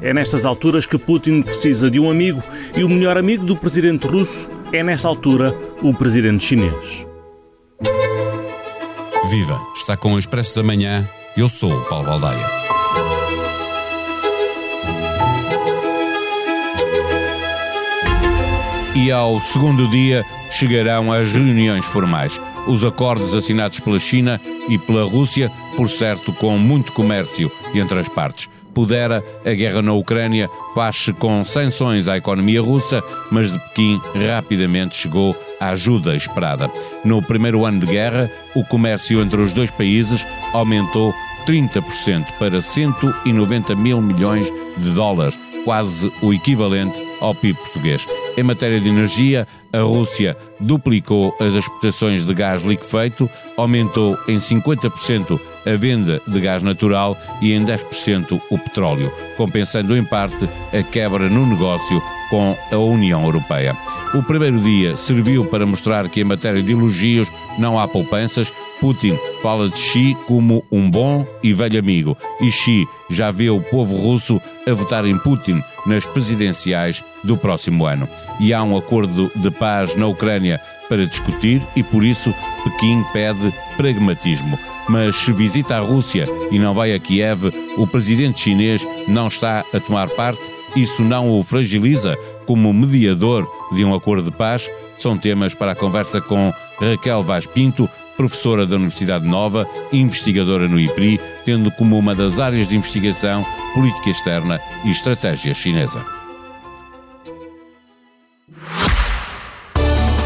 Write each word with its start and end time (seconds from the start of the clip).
É 0.00 0.14
nestas 0.14 0.46
alturas 0.46 0.86
que 0.86 0.96
Putin 0.96 1.42
precisa 1.42 1.90
de 1.90 1.98
um 1.98 2.08
amigo 2.08 2.42
e 2.76 2.84
o 2.84 2.88
melhor 2.88 3.18
amigo 3.18 3.44
do 3.44 3.56
presidente 3.56 4.06
russo 4.06 4.48
é, 4.72 4.82
nesta 4.82 5.08
altura, 5.08 5.58
o 5.82 5.92
presidente 5.92 6.44
chinês. 6.44 7.06
Viva! 9.28 9.60
Está 9.74 9.96
com 9.96 10.14
o 10.14 10.18
Expresso 10.18 10.56
da 10.56 10.62
Manhã. 10.62 11.08
Eu 11.36 11.48
sou 11.48 11.72
o 11.72 11.84
Paulo 11.86 12.06
Baldaia. 12.06 12.46
E 18.94 19.10
ao 19.10 19.40
segundo 19.40 19.88
dia 19.90 20.24
chegarão 20.50 21.12
as 21.12 21.32
reuniões 21.32 21.84
formais. 21.84 22.40
Os 22.68 22.84
acordos 22.84 23.34
assinados 23.34 23.80
pela 23.80 23.98
China 23.98 24.40
e 24.68 24.78
pela 24.78 25.04
Rússia, 25.04 25.50
por 25.76 25.90
certo, 25.90 26.32
com 26.32 26.56
muito 26.58 26.92
comércio 26.92 27.50
entre 27.74 27.98
as 27.98 28.08
partes 28.08 28.48
pudera, 28.78 29.24
a 29.44 29.50
guerra 29.50 29.82
na 29.82 29.92
Ucrânia 29.92 30.48
faz-se 30.72 31.12
com 31.12 31.42
sanções 31.42 32.06
à 32.06 32.16
economia 32.16 32.62
russa, 32.62 33.02
mas 33.28 33.52
de 33.52 33.58
Pequim 33.58 34.00
rapidamente 34.14 34.94
chegou 34.94 35.36
a 35.58 35.70
ajuda 35.70 36.14
esperada. 36.14 36.70
No 37.04 37.20
primeiro 37.20 37.66
ano 37.66 37.80
de 37.80 37.86
guerra, 37.86 38.30
o 38.54 38.62
comércio 38.64 39.20
entre 39.20 39.40
os 39.40 39.52
dois 39.52 39.68
países 39.72 40.24
aumentou 40.52 41.12
30% 41.44 42.24
para 42.38 42.60
190 42.60 43.74
mil 43.74 44.00
milhões 44.00 44.46
de 44.76 44.90
dólares, 44.90 45.36
quase 45.68 46.10
o 46.22 46.32
equivalente 46.32 46.98
ao 47.20 47.34
PIB 47.34 47.58
português. 47.58 48.08
Em 48.38 48.42
matéria 48.42 48.80
de 48.80 48.88
energia, 48.88 49.46
a 49.70 49.80
Rússia 49.80 50.34
duplicou 50.58 51.36
as 51.38 51.52
exportações 51.52 52.24
de 52.24 52.32
gás 52.32 52.62
liquefeito, 52.62 53.28
aumentou 53.54 54.16
em 54.26 54.38
50% 54.38 55.38
a 55.66 55.76
venda 55.76 56.22
de 56.26 56.40
gás 56.40 56.62
natural 56.62 57.18
e 57.42 57.52
em 57.52 57.62
10% 57.62 58.40
o 58.50 58.58
petróleo, 58.58 59.12
compensando 59.36 59.94
em 59.94 60.02
parte 60.02 60.48
a 60.72 60.82
quebra 60.82 61.28
no 61.28 61.44
negócio 61.44 62.02
com 62.30 62.56
a 62.70 62.76
União 62.76 63.24
Europeia. 63.24 63.76
O 64.14 64.22
primeiro 64.22 64.58
dia 64.60 64.96
serviu 64.96 65.44
para 65.44 65.66
mostrar 65.66 66.08
que, 66.08 66.20
em 66.20 66.24
matéria 66.24 66.62
de 66.62 66.72
elogios, 66.72 67.28
não 67.58 67.78
há 67.78 67.86
poupanças. 67.86 68.52
Putin 68.80 69.18
fala 69.42 69.68
de 69.68 69.78
Xi 69.78 70.16
como 70.26 70.64
um 70.70 70.88
bom 70.88 71.26
e 71.42 71.52
velho 71.52 71.78
amigo, 71.78 72.16
e 72.40 72.50
Xi 72.50 72.86
já 73.10 73.30
vê 73.30 73.50
o 73.50 73.60
povo 73.60 73.96
russo 73.96 74.40
a 74.66 74.72
votar 74.72 75.04
em 75.04 75.18
Putin 75.18 75.60
nas 75.84 76.06
presidenciais 76.06 77.02
do 77.24 77.36
próximo 77.36 77.86
ano. 77.86 78.08
E 78.38 78.54
há 78.54 78.62
um 78.62 78.76
acordo 78.76 79.30
de 79.34 79.50
paz 79.50 79.96
na 79.96 80.06
Ucrânia 80.06 80.60
para 80.88 81.06
discutir 81.06 81.60
e, 81.74 81.82
por 81.82 82.04
isso, 82.04 82.32
Pequim 82.64 83.02
pede 83.12 83.52
pragmatismo. 83.76 84.58
Mas 84.88 85.16
se 85.16 85.32
visita 85.32 85.76
a 85.76 85.80
Rússia 85.80 86.26
e 86.50 86.58
não 86.58 86.72
vai 86.72 86.94
a 86.94 86.98
Kiev, 86.98 87.52
o 87.76 87.86
presidente 87.86 88.40
chinês 88.40 88.86
não 89.06 89.28
está 89.28 89.64
a 89.74 89.80
tomar 89.80 90.08
parte? 90.10 90.57
Isso 90.76 91.02
não 91.02 91.30
o 91.30 91.42
fragiliza 91.42 92.16
como 92.46 92.72
mediador 92.72 93.48
de 93.72 93.84
um 93.84 93.94
acordo 93.94 94.30
de 94.30 94.36
paz? 94.36 94.70
São 94.96 95.16
temas 95.16 95.54
para 95.54 95.72
a 95.72 95.76
conversa 95.76 96.20
com 96.20 96.52
Raquel 96.80 97.22
Vaz 97.22 97.46
Pinto, 97.46 97.88
professora 98.16 98.66
da 98.66 98.76
Universidade 98.76 99.26
Nova, 99.26 99.66
investigadora 99.92 100.66
no 100.66 100.78
IPRI, 100.78 101.20
tendo 101.44 101.70
como 101.70 101.96
uma 101.96 102.14
das 102.14 102.40
áreas 102.40 102.68
de 102.68 102.76
investigação 102.76 103.46
política 103.74 104.10
externa 104.10 104.60
e 104.84 104.90
estratégia 104.90 105.54
chinesa. 105.54 106.04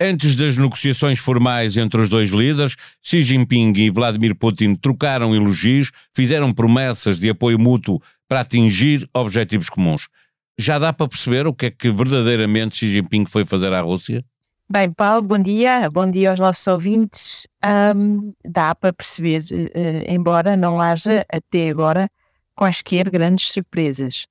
Antes 0.00 0.36
das 0.36 0.56
negociações 0.56 1.18
formais 1.18 1.76
entre 1.76 2.00
os 2.00 2.08
dois 2.08 2.30
líderes, 2.30 2.76
Xi 3.02 3.20
Jinping 3.20 3.72
e 3.78 3.90
Vladimir 3.90 4.32
Putin 4.36 4.76
trocaram 4.76 5.34
elogios, 5.34 5.90
fizeram 6.14 6.52
promessas 6.52 7.18
de 7.18 7.28
apoio 7.28 7.58
mútuo 7.58 8.00
para 8.28 8.40
atingir 8.40 9.08
objetivos 9.12 9.68
comuns. 9.68 10.08
Já 10.56 10.78
dá 10.78 10.92
para 10.92 11.08
perceber 11.08 11.48
o 11.48 11.52
que 11.52 11.66
é 11.66 11.70
que 11.72 11.90
verdadeiramente 11.90 12.76
Xi 12.76 12.92
Jinping 12.92 13.26
foi 13.26 13.44
fazer 13.44 13.72
à 13.72 13.80
Rússia? 13.80 14.24
Bem, 14.70 14.92
Paulo, 14.92 15.22
bom 15.22 15.38
dia, 15.38 15.90
bom 15.90 16.08
dia 16.08 16.30
aos 16.30 16.38
nossos 16.38 16.66
ouvintes. 16.68 17.48
Um, 17.96 18.32
dá 18.44 18.76
para 18.76 18.92
perceber, 18.92 19.40
uh, 19.50 20.12
embora 20.12 20.56
não 20.56 20.80
haja 20.80 21.26
até 21.28 21.70
agora 21.70 22.08
quaisquer 22.54 23.10
grandes 23.10 23.48
surpresas 23.48 24.26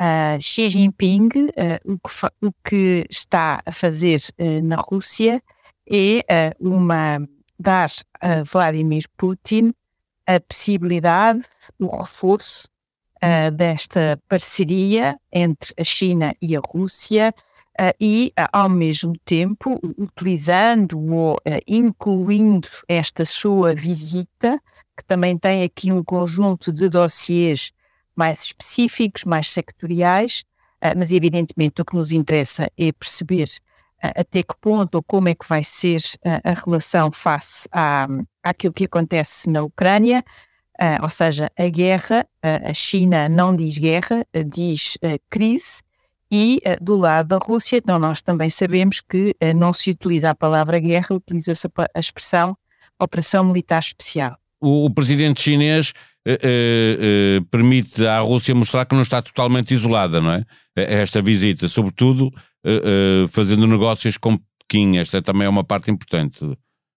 uh, 0.00 0.40
Xi 0.40 0.70
Jinping, 0.70 1.28
uh, 1.28 1.92
o, 1.92 1.98
que 1.98 2.46
o, 2.46 2.52
que 2.64 3.06
está 3.10 3.60
a 3.64 3.72
fazer 3.72 4.20
uh, 4.38 4.66
na 4.66 4.76
Rússia 4.76 5.42
é 5.90 6.54
uma 6.60 7.18
dar 7.58 7.90
a 8.20 8.42
Vladimir 8.42 9.04
Putin 9.16 9.72
a 10.26 10.38
possibilidade, 10.38 11.42
o 11.78 11.86
reforço 11.86 12.68
desta 13.54 14.20
parceria 14.28 15.18
entre 15.32 15.72
a 15.76 15.82
China 15.82 16.34
e 16.40 16.54
a 16.54 16.60
Rússia 16.60 17.34
e, 17.98 18.32
ao 18.52 18.68
mesmo 18.68 19.14
tempo, 19.24 19.80
utilizando 19.96 21.00
ou 21.10 21.40
incluindo 21.66 22.68
esta 22.86 23.24
sua 23.24 23.74
visita, 23.74 24.60
que 24.94 25.02
também 25.04 25.38
tem 25.38 25.64
aqui 25.64 25.90
um 25.90 26.04
conjunto 26.04 26.70
de 26.70 26.90
dossiês 26.90 27.72
mais 28.18 28.42
específicos, 28.42 29.24
mais 29.24 29.50
sectoriais, 29.50 30.42
uh, 30.84 30.98
mas 30.98 31.12
evidentemente 31.12 31.80
o 31.80 31.84
que 31.84 31.94
nos 31.94 32.10
interessa 32.10 32.68
é 32.76 32.90
perceber 32.92 33.44
uh, 33.44 34.20
até 34.20 34.42
que 34.42 34.54
ponto 34.60 34.96
ou 34.96 35.02
como 35.02 35.28
é 35.28 35.34
que 35.34 35.48
vai 35.48 35.62
ser 35.62 36.00
uh, 36.26 36.40
a 36.42 36.52
relação 36.52 37.12
face 37.12 37.68
à, 37.70 38.08
àquilo 38.42 38.74
que 38.74 38.84
acontece 38.84 39.48
na 39.48 39.62
Ucrânia, 39.62 40.24
ou 41.02 41.10
seja, 41.10 41.50
a 41.58 41.68
guerra, 41.68 42.24
a 42.40 42.72
China 42.72 43.28
não 43.28 43.56
diz 43.56 43.76
guerra, 43.78 44.24
diz 44.46 44.96
crise, 45.28 45.82
e 46.30 46.62
do 46.80 46.96
lado 46.96 47.30
da 47.30 47.36
Rússia, 47.36 47.78
então 47.78 47.98
nós 47.98 48.22
também 48.22 48.48
sabemos 48.48 49.00
que 49.00 49.34
não 49.56 49.72
se 49.72 49.90
utiliza 49.90 50.30
a 50.30 50.36
palavra 50.36 50.78
guerra, 50.78 51.16
utiliza-se 51.16 51.66
a 51.92 51.98
expressão 51.98 52.56
operação 53.00 53.44
militar 53.44 53.80
especial. 53.80 54.36
O, 54.60 54.86
o 54.86 54.90
presidente 54.90 55.40
chinês 55.40 55.92
eh, 56.30 56.38
eh, 56.42 56.98
eh, 57.00 57.40
permite 57.50 58.06
à 58.06 58.18
Rússia 58.18 58.54
mostrar 58.54 58.84
que 58.84 58.94
não 58.94 59.00
está 59.00 59.22
totalmente 59.22 59.72
isolada, 59.72 60.20
não 60.20 60.32
é? 60.32 60.44
Esta 60.76 61.22
visita, 61.22 61.66
sobretudo 61.68 62.30
fazendo 63.30 63.66
negócios 63.66 64.18
com 64.18 64.38
Pequim, 64.58 64.98
esta 64.98 65.22
também 65.22 65.46
é 65.46 65.48
uma 65.48 65.64
parte 65.64 65.90
importante 65.90 66.44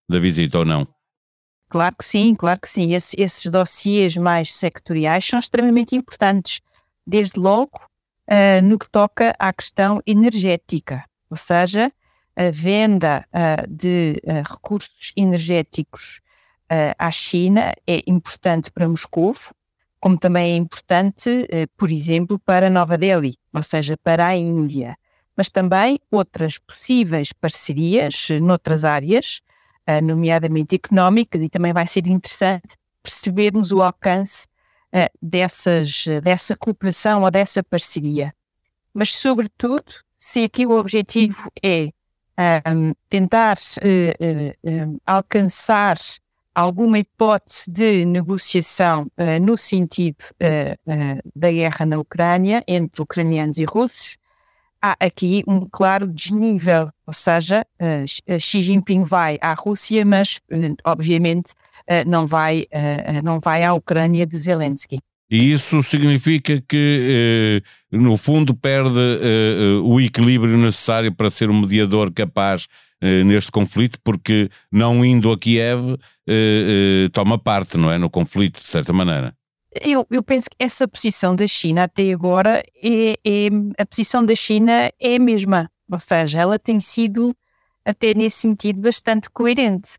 da 0.10 0.20
visita, 0.20 0.60
ou 0.60 0.66
não? 0.66 0.86
Claro 1.70 1.96
que 1.98 2.04
sim, 2.04 2.36
claro 2.36 2.60
que 2.60 2.68
sim. 2.68 2.94
Esse, 2.94 3.16
esses 3.18 3.46
dossiês 3.50 4.18
mais 4.18 4.54
sectoriais 4.54 5.26
são 5.26 5.40
extremamente 5.40 5.96
importantes, 5.96 6.60
desde 7.08 7.40
logo 7.40 7.80
uh, 8.30 8.62
no 8.62 8.78
que 8.78 8.90
toca 8.92 9.34
à 9.40 9.54
questão 9.54 10.02
energética, 10.06 11.06
ou 11.30 11.38
seja, 11.38 11.90
a 12.36 12.52
venda 12.52 13.26
uh, 13.30 13.68
de 13.74 14.22
uh, 14.26 14.52
recursos 14.52 15.14
energéticos 15.16 16.21
uh, 16.72 16.96
à 16.98 17.12
China 17.12 17.74
é 17.86 18.02
importante 18.08 18.72
para 18.72 18.88
Moscou, 18.88 19.36
como 20.00 20.18
também 20.18 20.54
é 20.54 20.56
importante, 20.56 21.30
uh, 21.30 21.68
por 21.78 21.92
exemplo, 21.92 22.40
para 22.40 22.70
Nova 22.70 22.98
Delhi, 22.98 23.38
ou 23.54 23.62
seja, 23.62 23.98
para 23.98 24.28
a 24.28 24.36
Índia. 24.36 24.98
Mas 25.36 25.50
também 25.50 26.00
outras 26.10 26.58
possíveis 26.58 27.34
parcerias 27.34 28.30
noutras 28.42 28.86
áreas, 28.86 29.42
uh, 29.90 30.04
nomeadamente 30.04 30.76
económicas, 30.76 31.44
e 31.44 31.50
também 31.50 31.74
vai 31.74 31.86
ser 31.86 32.08
interessante 32.08 32.76
percebermos 33.04 33.72
o 33.72 33.82
alcance 33.82 34.48
dessas, 35.22 36.06
dessa 36.22 36.56
cooperação 36.56 37.24
ou 37.24 37.32
dessa 37.32 37.64
parceria. 37.64 38.32
Mas, 38.94 39.16
sobretudo, 39.16 39.86
se 40.12 40.44
aqui 40.44 40.68
o 40.68 40.78
objetivo 40.78 41.50
é 41.64 41.92
um, 42.68 42.94
tentar 43.10 43.58
uh, 43.58 44.70
uh, 44.70 45.02
alcançar 45.06 45.98
alguma 46.54 47.00
hipótese 47.00 47.72
de 47.72 48.06
negociação 48.06 49.08
uh, 49.18 49.44
no 49.44 49.58
sentido 49.58 50.18
uh, 50.34 50.92
uh, 50.92 51.32
da 51.36 51.52
guerra 51.52 51.86
na 51.86 51.98
Ucrânia 51.98 52.64
entre 52.68 53.02
ucranianos 53.02 53.58
e 53.58 53.64
russos, 53.64 54.18
há 54.82 54.96
aqui 55.00 55.44
um 55.48 55.66
claro 55.70 56.08
desnível, 56.08 56.90
ou 57.06 57.14
seja, 57.14 57.64
Xi 58.40 58.62
Jinping 58.62 59.04
vai 59.04 59.38
à 59.40 59.54
Rússia, 59.54 60.04
mas 60.04 60.40
obviamente 60.84 61.54
não 62.08 62.26
vai 62.26 62.66
não 63.24 63.40
vai 63.40 63.64
à 63.64 63.76
Ucrânia 63.76 64.26
de 64.26 64.40
Zelensky. 64.40 64.98
E 65.30 65.52
isso 65.52 65.84
significa 65.84 66.60
que, 66.68 67.62
no 67.92 68.18
fundo, 68.18 68.56
perde 68.56 69.00
o 69.84 70.02
equilíbrio 70.02 70.58
necessário 70.58 71.14
para 71.14 71.30
ser 71.30 71.52
um 71.52 71.62
mediador 71.62 72.12
capaz 72.12 72.68
neste 73.02 73.52
conflito, 73.52 74.00
porque 74.04 74.50
não 74.72 75.04
indo 75.04 75.32
a 75.32 75.38
Kiev, 75.38 75.98
toma 77.12 77.38
parte, 77.38 77.78
não 77.78 77.92
é? 77.92 77.98
No 77.98 78.10
conflito, 78.10 78.60
de 78.60 78.68
certa 78.68 78.94
maneira. 78.94 79.36
Eu, 79.80 80.06
eu, 80.12 80.22
penso 80.22 80.50
que 80.50 80.58
essa 80.60 80.86
posição 80.86 81.34
da 81.34 81.48
China 81.48 81.84
até 81.84 82.12
agora 82.12 82.62
é, 82.84 83.14
é, 83.26 83.48
a 83.78 83.86
posição 83.86 84.26
da 84.26 84.36
China 84.36 84.92
é 85.00 85.16
a 85.16 85.20
mesma, 85.20 85.72
ou 85.90 86.00
seja, 86.00 86.40
ela 86.40 86.60
tem 86.60 86.80
sido 86.82 87.34
até 87.86 88.14
nesse 88.14 88.40
sentido 88.40 88.82
bastante 88.82 89.30
coerente, 89.30 89.98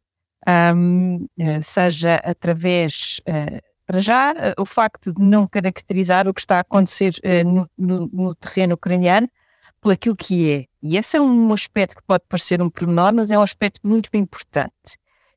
um, 0.76 1.26
eh, 1.38 1.62
seja 1.62 2.16
através 2.16 3.20
para 3.86 4.00
já 4.00 4.34
o 4.58 4.66
facto 4.66 5.12
de 5.12 5.22
não 5.22 5.46
caracterizar 5.46 6.28
o 6.28 6.34
que 6.34 6.40
está 6.40 6.56
a 6.56 6.60
acontecer 6.60 7.14
no, 7.44 7.68
no, 7.76 8.10
no, 8.12 8.34
terreno 8.34 8.74
ucraniano 8.74 9.28
por 9.82 9.92
aquilo 9.92 10.16
que 10.16 10.50
é. 10.50 10.64
E 10.82 10.96
esse 10.96 11.18
é 11.18 11.20
um 11.20 11.52
aspecto 11.52 11.96
que 11.96 12.02
pode 12.06 12.24
parecer 12.26 12.62
um 12.62 12.70
pormenor, 12.70 13.12
mas 13.12 13.30
é 13.30 13.38
um 13.38 13.42
aspecto 13.42 13.80
muito 13.84 14.08
importante. 14.14 14.96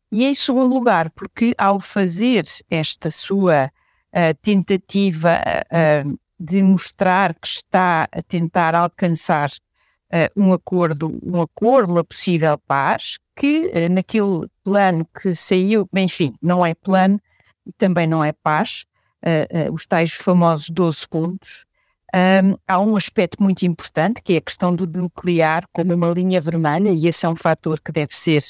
E 0.09 0.23
em 0.23 0.33
segundo 0.33 0.73
lugar, 0.73 1.09
porque 1.09 1.53
ao 1.57 1.81
fazer 1.81 2.45
esta 2.69 3.11
sua 3.11 3.69
tentativa 4.41 5.39
uh, 5.65 6.19
de 6.39 6.63
mostrar 6.63 7.33
que 7.33 7.47
está 7.47 8.07
a 8.11 8.21
tentar 8.21 8.73
alcançar 8.73 9.49
uh, 9.49 10.41
um 10.41 10.53
acordo, 10.53 11.19
um 11.21 11.41
acordo, 11.41 11.93
uma 11.93 12.03
possível 12.03 12.57
paz, 12.57 13.17
que 13.35 13.67
uh, 13.67 13.93
naquele 13.93 14.47
plano 14.63 15.05
que 15.21 15.35
saiu, 15.35 15.89
enfim, 15.93 16.33
não 16.41 16.65
é 16.65 16.73
plano 16.73 17.19
e 17.65 17.73
também 17.73 18.07
não 18.07 18.23
é 18.23 18.31
paz, 18.31 18.85
os 19.73 19.87
tais 19.87 20.13
famosos 20.13 20.69
12 20.69 21.07
pontos, 21.09 21.65
um, 22.15 22.57
há 22.67 22.79
um 22.79 22.95
aspecto 22.95 23.43
muito 23.43 23.65
importante, 23.65 24.21
que 24.23 24.33
é 24.33 24.37
a 24.37 24.41
questão 24.41 24.73
do 24.73 24.87
nuclear 24.87 25.65
como 25.73 25.93
uma 25.93 26.09
linha 26.11 26.39
vermelha, 26.39 26.89
e 26.89 27.07
esse 27.07 27.25
é 27.25 27.29
um 27.29 27.35
fator 27.35 27.79
que 27.79 27.91
deve 27.91 28.15
ser 28.15 28.41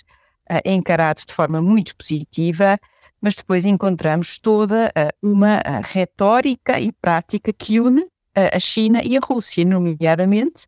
encarado 0.64 1.22
de 1.26 1.34
forma 1.34 1.60
muito 1.60 1.96
positiva, 1.96 2.78
mas 3.20 3.34
depois 3.34 3.66
encontramos 3.66 4.38
toda 4.38 4.92
uh, 4.96 5.28
uma 5.28 5.58
uh, 5.58 5.82
retórica 5.84 6.80
e 6.80 6.92
prática 6.92 7.52
que 7.52 7.80
une 7.80 8.02
uh, 8.02 8.10
a 8.54 8.60
China 8.60 9.02
e 9.04 9.18
a 9.18 9.20
Rússia, 9.20 9.66
nomeadamente 9.66 10.68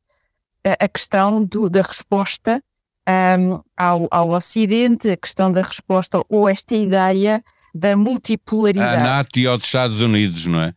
a 0.79 0.88
questão 0.89 1.45
do, 1.45 1.69
da 1.69 1.81
resposta 1.81 2.61
um, 3.07 3.61
ao, 3.77 4.07
ao 4.11 4.31
Ocidente, 4.31 5.09
a 5.09 5.15
questão 5.15 5.49
da 5.49 5.61
resposta 5.61 6.21
ou 6.27 6.49
esta 6.49 6.75
ideia 6.75 7.41
da 7.77 7.95
multipolaridade. 7.95 9.01
A 9.01 9.06
NATO 9.06 9.39
e 9.39 9.47
aos 9.47 9.63
Estados 9.63 10.01
Unidos, 10.01 10.45
não 10.45 10.62
é? 10.62 10.74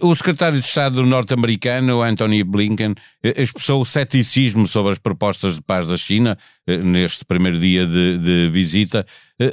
O 0.00 0.14
secretário 0.14 0.60
de 0.60 0.64
Estado 0.64 1.04
norte-americano, 1.04 2.02
Anthony 2.02 2.44
Blinken, 2.44 2.94
expressou 3.20 3.80
o 3.80 3.84
ceticismo 3.84 4.64
sobre 4.64 4.92
as 4.92 4.98
propostas 4.98 5.56
de 5.56 5.62
paz 5.62 5.88
da 5.88 5.96
China 5.96 6.38
neste 6.68 7.24
primeiro 7.24 7.58
dia 7.58 7.84
de, 7.84 8.16
de, 8.16 8.48
visita, 8.48 9.04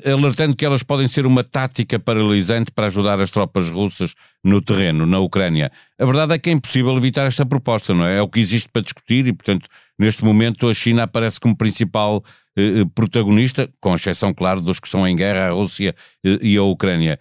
alertando 0.05 0.55
que 0.55 0.63
elas 0.63 0.83
podem 0.83 1.07
ser 1.07 1.25
uma 1.25 1.43
tática 1.43 1.97
paralisante 1.99 2.71
para 2.71 2.85
ajudar 2.85 3.19
as 3.19 3.31
tropas 3.31 3.71
russas 3.71 4.13
no 4.43 4.61
terreno, 4.61 5.07
na 5.07 5.17
Ucrânia. 5.17 5.71
A 5.97 6.05
verdade 6.05 6.35
é 6.35 6.37
que 6.37 6.51
é 6.51 6.53
impossível 6.53 6.95
evitar 6.95 7.25
esta 7.25 7.43
proposta, 7.43 7.95
não 7.95 8.05
é? 8.05 8.17
É 8.17 8.21
o 8.21 8.29
que 8.29 8.39
existe 8.39 8.69
para 8.71 8.83
discutir 8.83 9.25
e, 9.25 9.33
portanto, 9.33 9.67
neste 9.99 10.23
momento 10.23 10.67
a 10.69 10.73
China 10.73 11.03
aparece 11.03 11.39
como 11.39 11.55
principal 11.55 12.23
eh, 12.57 12.85
protagonista, 12.95 13.69
com 13.81 13.93
exceção, 13.93 14.33
claro, 14.33 14.61
dos 14.61 14.79
que 14.79 14.87
estão 14.87 15.07
em 15.07 15.15
guerra, 15.15 15.49
a 15.49 15.51
Rússia 15.51 15.93
e 16.23 16.57
a 16.57 16.63
Ucrânia. 16.63 17.19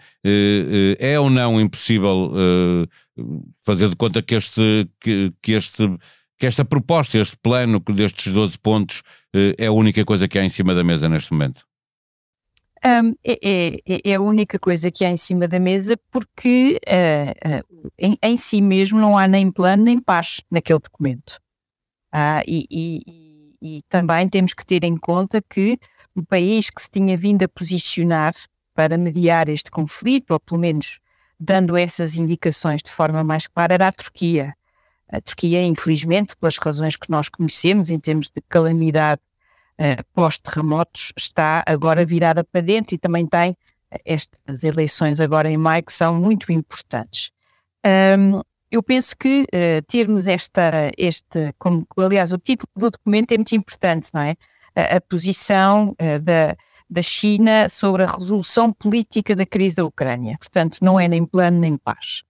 É 0.98 1.18
ou 1.18 1.28
não 1.28 1.60
impossível 1.60 2.32
fazer 3.62 3.88
de 3.88 3.96
conta 3.96 4.22
que 4.22 4.34
este, 4.34 4.88
que, 5.00 5.32
que 5.42 5.52
este 5.52 5.88
que 6.38 6.46
esta 6.46 6.64
proposta, 6.64 7.18
este 7.18 7.36
plano 7.36 7.80
destes 7.80 8.32
12 8.32 8.58
pontos 8.60 9.02
é 9.34 9.66
a 9.66 9.72
única 9.72 10.04
coisa 10.04 10.28
que 10.28 10.38
há 10.38 10.44
em 10.44 10.48
cima 10.48 10.72
da 10.72 10.84
mesa 10.84 11.08
neste 11.08 11.32
momento? 11.32 11.66
Um, 12.84 13.14
é, 13.24 13.38
é, 13.42 14.00
é, 14.04 14.14
a 14.14 14.20
única 14.20 14.56
coisa 14.58 14.88
que 14.90 15.04
há 15.04 15.10
em 15.10 15.16
cima 15.16 15.48
da 15.48 15.58
mesa 15.58 15.98
porque 16.12 16.78
uh, 16.86 17.56
uh, 17.56 17.90
em, 17.98 18.16
em, 18.22 18.36
si 18.36 18.60
mesmo 18.60 19.00
não 19.00 19.18
há 19.18 19.26
nem 19.26 19.50
plano 19.50 19.82
nem 19.82 20.00
paz 20.00 20.40
naquele 20.48 20.78
documento. 20.78 21.40
Uh, 22.14 22.42
e, 22.46 22.66
e, 22.70 23.54
e, 23.60 23.82
também 23.88 24.28
temos 24.28 24.54
que 24.54 24.64
ter 24.64 24.82
em 24.84 24.96
conta 24.96 25.42
que 25.42 25.78
o 26.14 26.24
país 26.24 26.70
que 26.70 26.80
se 26.80 26.90
tinha 26.90 27.16
vindo 27.16 27.42
a 27.42 27.48
posicionar 27.48 28.34
para 28.74 28.96
mediar 28.96 29.48
este 29.48 29.70
conflito, 29.70 30.30
ou 30.30 30.40
pelo 30.40 30.60
menos 30.60 31.00
dando 31.38 31.76
essas 31.76 32.16
indicações 32.16 32.82
de 32.82 32.90
forma 32.90 33.22
mais 33.22 33.46
clara, 33.46 33.74
era 33.74 33.88
a 33.88 33.92
Turquia. 33.92 34.54
A 35.08 35.20
Turquia, 35.20 35.62
infelizmente, 35.62 36.36
pelas 36.36 36.56
razões 36.56 36.96
que 36.96 37.10
nós 37.10 37.28
conhecemos 37.28 37.90
em 37.90 37.98
termos 37.98 38.30
de 38.30 38.40
calamidade 38.48 39.20
uh, 39.78 40.04
pós-terremotos, 40.14 41.12
está 41.16 41.62
agora 41.66 42.04
virada 42.04 42.42
para 42.42 42.60
dentro 42.60 42.94
e 42.94 42.98
também 42.98 43.26
tem 43.26 43.56
estas 44.04 44.64
eleições 44.64 45.20
agora 45.20 45.50
em 45.50 45.56
maio 45.56 45.82
que 45.82 45.92
são 45.92 46.14
muito 46.14 46.52
importantes. 46.52 47.30
Um, 48.18 48.40
eu 48.70 48.82
penso 48.82 49.16
que 49.16 49.42
uh, 49.44 49.82
termos 49.86 50.26
esta, 50.26 50.92
este, 50.96 51.54
como, 51.58 51.86
aliás, 51.96 52.32
o 52.32 52.38
título 52.38 52.68
do 52.76 52.90
documento 52.90 53.32
é 53.32 53.38
muito 53.38 53.54
importante, 53.54 54.10
não 54.12 54.20
é? 54.20 54.36
A, 54.74 54.96
a 54.96 55.00
posição 55.00 55.90
uh, 55.90 56.18
da, 56.20 56.54
da 56.88 57.02
China 57.02 57.68
sobre 57.68 58.02
a 58.02 58.06
resolução 58.06 58.72
política 58.72 59.34
da 59.34 59.46
crise 59.46 59.76
da 59.76 59.84
Ucrânia. 59.84 60.36
Portanto, 60.38 60.78
não 60.82 61.00
é 61.00 61.08
nem 61.08 61.24
plano 61.24 61.58
nem 61.58 61.76
paz. 61.76 62.22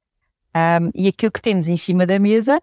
Um, 0.54 0.90
e 0.94 1.08
aquilo 1.08 1.32
que 1.32 1.42
temos 1.42 1.68
em 1.68 1.76
cima 1.76 2.06
da 2.06 2.18
mesa 2.18 2.62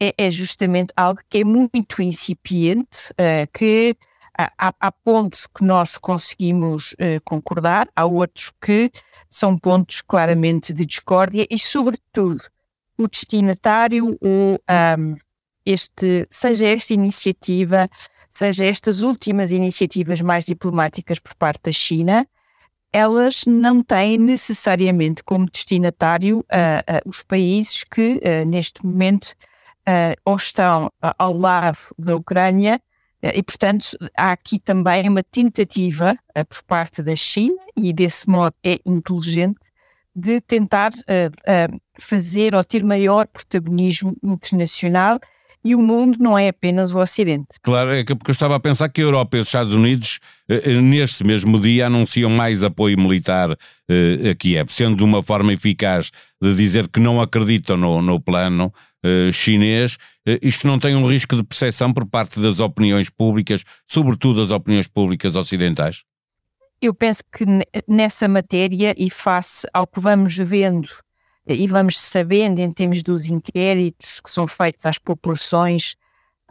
é, 0.00 0.14
é 0.16 0.30
justamente 0.30 0.92
algo 0.96 1.20
que 1.28 1.38
é 1.38 1.44
muito 1.44 2.00
incipiente, 2.00 3.10
uh, 3.12 3.50
que 3.52 3.96
há, 4.38 4.72
há, 4.78 4.92
pontos 4.92 5.46
que 5.46 5.64
nós 5.64 5.96
conseguimos 5.96 6.94
concordar, 7.24 7.88
há 7.96 8.04
outros 8.04 8.52
que 8.60 8.90
são 9.30 9.56
pontos 9.56 10.02
claramente 10.02 10.74
de 10.74 10.84
discórdia 10.84 11.46
e, 11.50 11.58
sobretudo, 11.58 12.42
o 12.98 13.08
destinatário 13.08 14.16
ou 14.20 14.60
um, 14.98 15.16
este, 15.64 16.26
seja 16.30 16.66
esta 16.66 16.94
iniciativa 16.94 17.90
seja 18.36 18.64
estas 18.64 19.00
últimas 19.00 19.50
iniciativas 19.50 20.20
mais 20.20 20.44
diplomáticas 20.44 21.18
por 21.18 21.34
parte 21.34 21.62
da 21.64 21.72
China, 21.72 22.26
elas 22.92 23.44
não 23.46 23.82
têm 23.82 24.18
necessariamente 24.18 25.22
como 25.24 25.50
destinatário 25.50 26.40
uh, 26.40 26.42
uh, 26.42 27.08
os 27.08 27.22
países 27.22 27.82
que 27.84 28.16
uh, 28.16 28.46
neste 28.46 28.84
momento 28.84 29.34
ou 30.24 30.34
estão 30.34 30.90
ao 31.16 31.32
lado 31.32 31.78
da 31.96 32.16
Ucrânia. 32.16 32.82
E, 33.22 33.40
portanto, 33.40 33.96
há 34.16 34.32
aqui 34.32 34.58
também 34.58 35.08
uma 35.08 35.22
tentativa 35.22 36.18
por 36.48 36.60
parte 36.64 37.04
da 37.04 37.14
China, 37.14 37.62
e 37.76 37.92
desse 37.92 38.28
modo 38.28 38.52
é 38.64 38.80
inteligente, 38.84 39.70
de 40.16 40.40
tentar 40.40 40.92
fazer 42.00 42.54
ou 42.54 42.64
ter 42.64 42.82
maior 42.82 43.26
protagonismo 43.26 44.16
internacional 44.22 45.20
e 45.66 45.74
o 45.74 45.82
mundo 45.82 46.16
não 46.20 46.38
é 46.38 46.48
apenas 46.48 46.92
o 46.92 46.98
Ocidente. 46.98 47.48
Claro, 47.60 47.90
é 47.90 48.04
porque 48.04 48.30
eu 48.30 48.32
estava 48.32 48.54
a 48.54 48.60
pensar 48.60 48.88
que 48.88 49.00
a 49.00 49.04
Europa 49.04 49.36
e 49.36 49.40
os 49.40 49.48
Estados 49.48 49.74
Unidos, 49.74 50.20
eh, 50.48 50.80
neste 50.80 51.24
mesmo 51.24 51.58
dia, 51.58 51.88
anunciam 51.88 52.30
mais 52.30 52.62
apoio 52.62 52.96
militar 52.96 53.50
a 53.50 54.34
Kiev, 54.38 54.70
sendo 54.70 55.04
uma 55.04 55.24
forma 55.24 55.52
eficaz 55.52 56.12
de 56.40 56.54
dizer 56.54 56.86
que 56.86 57.00
não 57.00 57.20
acreditam 57.20 57.76
no, 57.76 58.00
no 58.00 58.20
plano 58.20 58.72
chinês. 59.32 59.98
Isto 60.42 60.66
não 60.66 60.78
tem 60.78 60.96
um 60.96 61.06
risco 61.06 61.36
de 61.36 61.44
percepção 61.44 61.92
por 61.92 62.04
parte 62.06 62.40
das 62.40 62.58
opiniões 62.58 63.08
públicas, 63.08 63.62
sobretudo 63.88 64.40
das 64.40 64.50
opiniões 64.50 64.88
públicas 64.88 65.36
ocidentais? 65.36 66.02
Eu 66.80 66.94
penso 66.94 67.22
que 67.32 67.44
nessa 67.88 68.28
matéria 68.28 68.94
e 68.96 69.10
face 69.10 69.66
ao 69.72 69.86
que 69.86 70.00
vamos 70.00 70.36
vendo 70.36 70.88
e 71.46 71.66
vamos 71.66 71.98
sabendo 71.98 72.58
em 72.58 72.70
termos 72.70 73.02
dos 73.02 73.26
inquéritos 73.26 74.20
que 74.20 74.30
são 74.30 74.46
feitos 74.46 74.84
às 74.84 74.98
populações, 74.98 75.96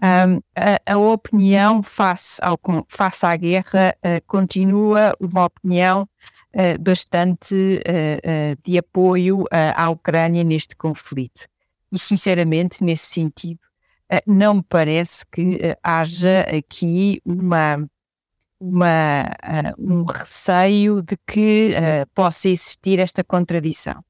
um, 0.02 0.42
a, 0.56 0.94
a, 0.94 0.98
opinião 0.98 1.82
face, 1.82 2.40
ao, 2.42 2.60
face 2.88 3.26
à 3.26 3.36
guerra 3.36 3.96
uh, 3.98 4.22
continua 4.28 5.14
uma 5.20 5.46
opinião 5.46 6.08
uh, 6.54 6.82
bastante 6.82 7.56
uh, 7.56 8.62
de 8.64 8.78
apoio 8.78 9.46
à 9.52 9.90
Ucrânia 9.90 10.44
neste 10.44 10.76
conflito. 10.76 11.48
E, 11.92 12.00
sinceramente, 12.00 12.84
nesse 12.84 13.06
sentido, 13.06 13.60
não 14.28 14.56
me 14.56 14.64
parece 14.64 15.26
que 15.32 15.60
haja 15.82 16.42
aqui 16.42 17.22
uma, 17.26 17.88
uma, 18.68 19.26
um 19.78 20.04
receio 20.04 21.02
de 21.02 21.18
que 21.28 21.74
possa 22.14 22.50
existir 22.50 23.00
esta 23.00 23.24
contradição 23.24 24.04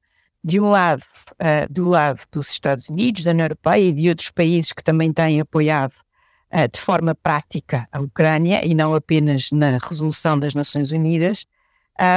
de 0.46 0.60
um 0.60 0.70
lado, 0.70 1.02
uh, 1.32 1.72
do 1.72 1.88
lado 1.88 2.20
dos 2.30 2.48
Estados 2.48 2.88
Unidos, 2.88 3.24
da 3.24 3.32
União 3.32 3.46
Europeia 3.46 3.82
e 3.82 3.92
de 3.92 4.08
outros 4.08 4.30
países 4.30 4.72
que 4.72 4.84
também 4.84 5.12
têm 5.12 5.40
apoiado 5.40 5.94
uh, 6.52 6.68
de 6.72 6.80
forma 6.80 7.16
prática 7.16 7.88
a 7.90 8.00
Ucrânia 8.00 8.64
e 8.64 8.72
não 8.72 8.94
apenas 8.94 9.50
na 9.50 9.76
resolução 9.82 10.38
das 10.38 10.54
Nações 10.54 10.92
Unidas, 10.92 11.44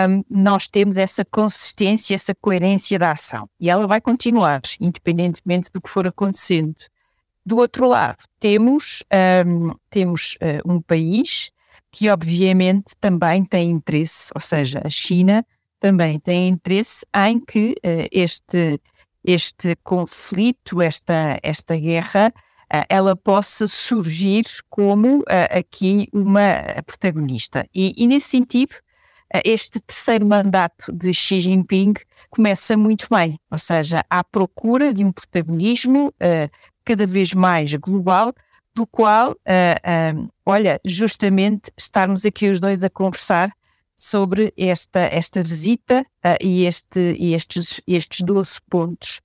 um, 0.08 0.24
nós 0.30 0.68
temos 0.68 0.96
essa 0.96 1.26
consistência, 1.26 2.14
essa 2.14 2.36
coerência 2.36 3.00
da 3.00 3.14
ação. 3.14 3.50
E 3.60 3.68
ela 3.68 3.88
vai 3.88 4.00
continuar, 4.00 4.62
independentemente 4.80 5.72
do 5.74 5.82
que 5.82 5.90
for 5.90 6.06
acontecendo. 6.06 6.76
Do 7.44 7.58
outro 7.58 7.88
lado, 7.88 8.26
temos, 8.40 9.04
um, 9.44 9.74
temos 9.90 10.36
uh, 10.36 10.72
um 10.72 10.80
país 10.80 11.50
que, 11.92 12.10
obviamente, 12.10 12.94
também 13.00 13.44
tem 13.44 13.72
interesse, 13.72 14.32
ou 14.36 14.42
seja, 14.42 14.82
a 14.84 14.90
China 14.90 15.46
também 15.80 16.20
tem 16.20 16.50
interesse 16.50 17.06
em 17.16 17.40
que 17.40 17.72
uh, 17.72 18.08
este, 18.12 18.80
este 19.24 19.76
conflito, 19.84 20.82
esta, 20.82 21.40
esta 21.42 21.78
guerra, 21.78 22.34
uh, 22.36 22.84
ela 22.90 23.16
possa 23.16 23.68
surgir 23.68 24.46
como 24.70 25.24
aqui 25.50 26.08
uma 26.14 26.84
protagonista. 26.86 27.66
E, 27.74 27.94
e 27.98 28.06
nesse 28.08 28.30
sentido, 28.30 28.76
este 29.46 29.80
terceiro 29.80 30.26
mandato 30.26 30.92
de 30.92 31.14
Xi 31.14 31.40
Jinping 31.40 31.94
começa 32.30 32.76
muito 32.76 33.08
bem, 33.10 33.40
ou 33.52 33.60
seja, 33.60 34.04
à 34.10 34.24
procura 34.24 34.94
de 34.94 35.06
um 35.06 35.12
protagonismo 35.12 36.08
uh, 36.08 36.50
cada 36.84 37.06
vez 37.06 37.34
mais 37.34 37.74
global, 37.76 38.34
do 38.80 38.88
qual, 38.88 39.32
uh, 39.32 39.36
uh, 39.36 40.32
olha, 40.46 40.80
justamente 40.86 41.70
estarmos 41.78 42.26
aqui 42.26 42.48
os 42.48 42.62
dois 42.62 42.82
a 42.82 42.90
conversar 42.90 43.52
sobre 43.94 44.54
esta, 44.56 45.02
esta 45.02 45.44
visita 45.44 46.06
e, 46.40 46.66
este, 46.66 47.18
e 47.20 47.34
estes, 47.34 47.82
estes 47.86 48.22
12 48.22 48.58
pontos 48.70 49.20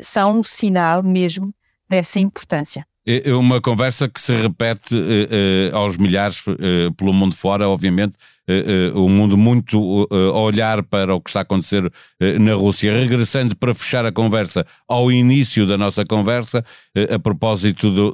são 0.00 0.40
um 0.40 0.42
sinal 0.42 1.04
mesmo 1.04 1.54
dessa 1.88 2.18
importância. 2.18 2.84
É, 3.04 3.34
uma 3.34 3.60
conversa 3.60 4.08
que 4.08 4.20
se 4.20 4.32
repete 4.32 4.94
uh, 4.94 5.72
uh, 5.72 5.76
aos 5.76 5.96
milhares 5.96 6.40
uh, 6.46 6.92
pelo 6.96 7.12
mundo 7.12 7.34
fora, 7.34 7.68
obviamente, 7.68 8.16
o 8.94 9.08
mundo 9.08 9.38
muito 9.38 10.08
a 10.10 10.40
olhar 10.40 10.82
para 10.82 11.14
o 11.14 11.20
que 11.20 11.30
está 11.30 11.40
a 11.40 11.42
acontecer 11.42 11.90
na 12.40 12.54
Rússia. 12.54 12.92
Regressando 12.92 13.56
para 13.56 13.72
fechar 13.72 14.04
a 14.04 14.10
conversa 14.10 14.66
ao 14.86 15.12
início 15.12 15.64
da 15.64 15.78
nossa 15.78 16.04
conversa, 16.04 16.62
a 17.08 17.18
propósito 17.20 18.12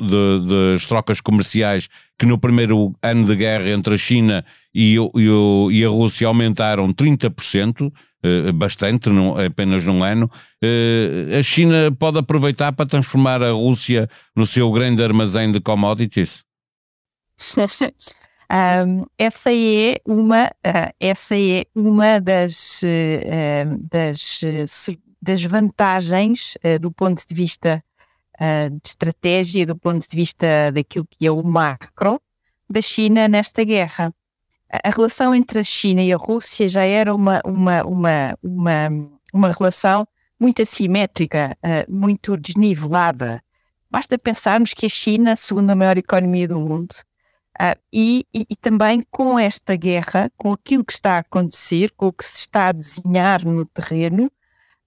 das 0.76 0.86
trocas 0.86 1.22
comerciais 1.22 1.88
que 2.18 2.26
no 2.26 2.38
primeiro 2.38 2.94
ano 3.02 3.24
de 3.24 3.34
guerra 3.34 3.70
entre 3.70 3.94
a 3.94 3.96
China 3.96 4.44
e, 4.72 4.96
e, 4.96 5.78
e 5.78 5.84
a 5.84 5.88
Rússia 5.88 6.28
aumentaram 6.28 6.92
30%. 6.92 7.90
Eh, 8.22 8.50
bastante, 8.50 9.08
não, 9.10 9.36
apenas 9.38 9.84
num 9.84 10.02
ano. 10.02 10.28
Eh, 10.60 11.38
a 11.38 11.42
China 11.42 11.92
pode 11.96 12.18
aproveitar 12.18 12.72
para 12.72 12.86
transformar 12.86 13.42
a 13.42 13.52
Rússia 13.52 14.08
no 14.34 14.44
seu 14.44 14.70
grande 14.72 15.02
armazém 15.02 15.52
de 15.52 15.60
commodities? 15.60 16.42
um, 18.50 19.06
essa 19.16 19.52
é 19.54 19.98
uma, 20.04 20.46
uh, 20.46 20.92
essa 20.98 21.38
é 21.38 21.64
uma 21.74 22.18
das, 22.20 22.82
uh, 22.82 23.88
das, 23.88 24.40
das 25.22 25.44
vantagens 25.44 26.58
do 26.80 26.90
ponto 26.90 27.22
de 27.24 27.34
vista 27.34 27.82
de 28.40 28.88
estratégia, 28.88 29.66
do 29.66 29.76
ponto 29.76 30.08
de 30.08 30.16
vista 30.16 30.70
daquilo 30.72 31.06
que 31.10 31.26
é 31.26 31.30
o 31.30 31.42
macro 31.42 32.20
da 32.70 32.80
China 32.80 33.26
nesta 33.26 33.64
guerra 33.64 34.14
a 34.70 34.90
relação 34.90 35.34
entre 35.34 35.60
a 35.60 35.64
China 35.64 36.02
e 36.02 36.12
a 36.12 36.16
Rússia 36.16 36.68
já 36.68 36.82
era 36.82 37.14
uma, 37.14 37.40
uma, 37.44 37.82
uma, 37.84 38.38
uma, 38.42 39.10
uma 39.32 39.52
relação 39.52 40.06
muito 40.38 40.60
assimétrica, 40.62 41.56
uh, 41.64 41.92
muito 41.92 42.36
desnivelada. 42.36 43.42
Basta 43.90 44.18
pensarmos 44.18 44.74
que 44.74 44.86
a 44.86 44.88
China 44.88 45.32
a 45.32 45.36
segunda 45.36 45.74
maior 45.74 45.96
economia 45.96 46.46
do 46.46 46.60
mundo 46.60 46.92
uh, 47.58 47.78
e, 47.92 48.26
e, 48.32 48.46
e, 48.50 48.56
também 48.56 49.02
com 49.10 49.38
esta 49.38 49.74
guerra, 49.74 50.30
com 50.36 50.52
aquilo 50.52 50.84
que 50.84 50.92
está 50.92 51.14
a 51.14 51.18
acontecer, 51.18 51.90
com 51.96 52.08
o 52.08 52.12
que 52.12 52.24
se 52.24 52.36
está 52.36 52.68
a 52.68 52.72
desenhar 52.72 53.44
no 53.44 53.64
terreno 53.64 54.30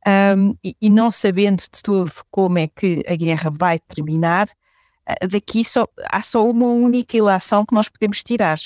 um, 0.07 0.55
e, 0.63 0.75
e, 0.79 0.89
não 0.89 1.11
sabendo 1.11 1.57
de 1.57 1.81
tudo 1.83 2.11
como 2.29 2.57
é 2.57 2.67
que 2.67 3.03
a 3.07 3.15
guerra 3.15 3.51
vai 3.51 3.79
terminar, 3.79 4.47
uh, 4.47 5.27
daqui 5.27 5.65
só, 5.65 5.87
há 6.05 6.21
só 6.21 6.47
uma 6.47 6.67
única 6.67 7.17
ilação 7.17 7.65
que 7.65 7.73
nós 7.73 7.89
podemos 7.89 8.21
tirar 8.21 8.59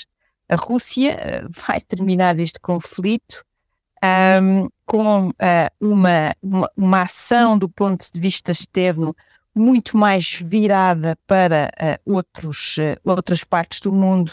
a 0.48 0.56
Rússia 0.56 1.12
eh, 1.12 1.44
vai 1.66 1.80
terminar 1.80 2.38
este 2.38 2.60
conflito 2.60 3.44
um, 4.42 4.68
com 4.84 5.28
uh, 5.28 5.32
uma, 5.80 6.34
uma, 6.42 6.70
uma, 6.76 7.02
ação 7.02 7.58
do 7.58 7.68
ponto 7.68 8.04
de 8.12 8.20
vista 8.20 8.52
externo 8.52 9.16
muito 9.54 9.96
mais 9.96 10.34
virada 10.34 11.16
para 11.26 11.70
uh, 11.80 12.14
outros, 12.14 12.76
uh, 12.76 13.00
outras 13.04 13.42
partes 13.42 13.80
do 13.80 13.92
mundo 13.92 14.32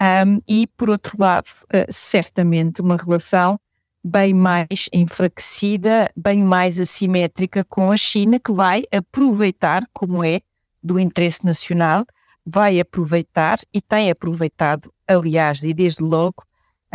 um, 0.00 0.40
e, 0.48 0.66
por 0.66 0.90
outro 0.90 1.16
lado, 1.18 1.48
certamente 1.88 2.82
uma 2.82 2.96
relação 2.96 3.58
bem 4.04 4.34
mais 4.34 4.88
enfraquecida, 4.92 6.10
bem 6.14 6.42
mais 6.42 6.78
assimétrica 6.78 7.64
com 7.64 7.90
a 7.90 7.96
China, 7.96 8.38
que 8.38 8.52
vai 8.52 8.84
aproveitar, 8.92 9.86
como 9.92 10.22
é 10.22 10.40
do 10.82 11.00
interesse 11.00 11.44
nacional, 11.44 12.04
vai 12.44 12.78
aproveitar 12.78 13.58
e 13.72 13.80
tem 13.80 14.10
aproveitado 14.10 14.92
aliás, 15.06 15.62
e 15.62 15.72
desde 15.72 16.02
logo 16.02 16.44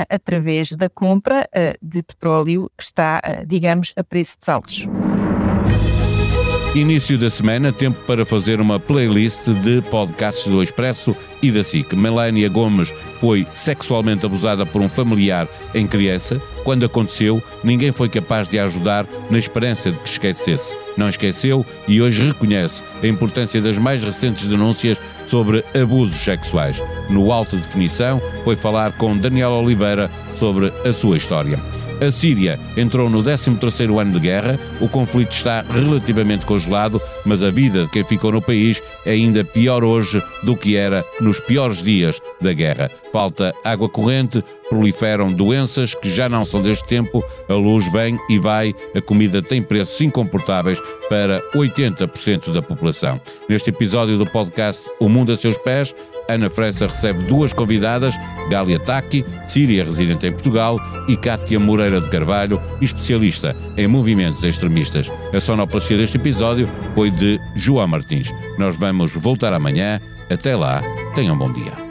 através 0.09 0.71
da 0.71 0.89
compra 0.89 1.47
de 1.81 2.01
petróleo 2.01 2.71
que 2.77 2.83
está, 2.83 3.21
digamos, 3.45 3.93
a 3.95 4.03
preço 4.03 4.37
de. 4.39 4.87
Início 6.73 7.17
da 7.17 7.29
semana, 7.29 7.73
tempo 7.73 7.99
para 8.07 8.23
fazer 8.25 8.61
uma 8.61 8.79
playlist 8.79 9.49
de 9.49 9.81
podcasts 9.81 10.47
do 10.47 10.63
Expresso 10.63 11.13
e 11.41 11.51
da 11.51 11.61
SIC. 11.63 11.93
Melania 11.97 12.47
Gomes 12.47 12.93
foi 13.19 13.45
sexualmente 13.51 14.25
abusada 14.25 14.65
por 14.65 14.81
um 14.81 14.87
familiar 14.87 15.49
em 15.75 15.85
criança. 15.85 16.41
Quando 16.63 16.85
aconteceu, 16.85 17.43
ninguém 17.61 17.91
foi 17.91 18.07
capaz 18.07 18.47
de 18.47 18.57
a 18.57 18.63
ajudar 18.63 19.05
na 19.29 19.37
esperança 19.37 19.91
de 19.91 19.99
que 19.99 20.07
esquecesse. 20.07 20.77
Não 20.95 21.09
esqueceu 21.09 21.65
e 21.89 22.01
hoje 22.01 22.25
reconhece 22.25 22.81
a 23.03 23.07
importância 23.07 23.61
das 23.61 23.77
mais 23.77 24.01
recentes 24.01 24.47
denúncias 24.47 24.97
sobre 25.27 25.65
abusos 25.75 26.21
sexuais. 26.23 26.81
No 27.09 27.33
Alta 27.33 27.57
Definição, 27.57 28.21
foi 28.45 28.55
falar 28.55 28.93
com 28.93 29.17
Daniel 29.17 29.51
Oliveira 29.51 30.09
sobre 30.39 30.71
a 30.85 30.93
sua 30.93 31.17
história. 31.17 31.59
A 32.01 32.09
Síria 32.09 32.59
entrou 32.75 33.11
no 33.11 33.21
13º 33.21 34.01
ano 34.01 34.13
de 34.13 34.19
guerra, 34.19 34.59
o 34.81 34.89
conflito 34.89 35.33
está 35.33 35.61
relativamente 35.61 36.47
congelado, 36.47 36.99
mas 37.23 37.43
a 37.43 37.51
vida 37.51 37.83
de 37.83 37.91
quem 37.91 38.03
ficou 38.03 38.31
no 38.31 38.41
país 38.41 38.81
é 39.05 39.11
ainda 39.11 39.43
pior 39.43 39.83
hoje 39.83 40.19
do 40.41 40.57
que 40.57 40.75
era 40.75 41.05
nos 41.19 41.39
piores 41.39 41.83
dias 41.83 42.19
da 42.41 42.53
guerra. 42.53 42.89
Falta 43.13 43.53
água 43.63 43.87
corrente, 43.87 44.43
proliferam 44.67 45.31
doenças 45.31 45.93
que 45.93 46.09
já 46.09 46.27
não 46.27 46.43
são 46.43 46.59
deste 46.59 46.87
tempo, 46.87 47.23
a 47.47 47.53
luz 47.53 47.91
vem 47.91 48.17
e 48.27 48.39
vai, 48.39 48.73
a 48.95 49.01
comida 49.01 49.39
tem 49.39 49.61
preços 49.61 50.01
incomportáveis 50.01 50.81
para 51.07 51.39
80% 51.53 52.51
da 52.51 52.63
população. 52.63 53.21
Neste 53.47 53.69
episódio 53.69 54.17
do 54.17 54.25
podcast 54.25 54.89
O 54.99 55.07
Mundo 55.07 55.33
a 55.33 55.37
Seus 55.37 55.57
Pés, 55.59 55.93
Ana 56.33 56.49
França 56.49 56.87
recebe 56.87 57.23
duas 57.25 57.53
convidadas, 57.53 58.15
Gália 58.49 58.79
Taqui, 58.79 59.25
síria 59.43 59.83
residente 59.83 60.27
em 60.27 60.31
Portugal, 60.31 60.79
e 61.07 61.15
Cátia 61.15 61.59
Moreira 61.59 62.01
de 62.01 62.09
Carvalho, 62.09 62.61
especialista 62.81 63.55
em 63.77 63.87
movimentos 63.87 64.43
extremistas. 64.43 65.11
A 65.33 65.39
sonoplastia 65.39 65.97
deste 65.97 66.17
episódio 66.17 66.69
foi 66.95 67.11
de 67.11 67.39
João 67.55 67.87
Martins. 67.87 68.31
Nós 68.57 68.75
vamos 68.77 69.11
voltar 69.13 69.53
amanhã. 69.53 69.99
Até 70.29 70.55
lá, 70.55 70.81
tenham 71.13 71.35
um 71.35 71.37
bom 71.37 71.51
dia. 71.51 71.90